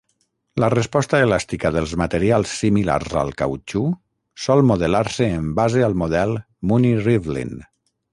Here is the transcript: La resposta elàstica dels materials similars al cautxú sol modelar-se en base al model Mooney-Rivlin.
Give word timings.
La 0.61 0.67
resposta 0.73 1.17
elàstica 1.25 1.71
dels 1.75 1.91
materials 2.01 2.53
similars 2.61 3.13
al 3.23 3.29
cautxú 3.41 3.81
sol 4.47 4.63
modelar-se 4.71 5.29
en 5.41 5.53
base 5.61 5.85
al 5.89 5.97
model 6.05 6.35
Mooney-Rivlin. 6.73 7.55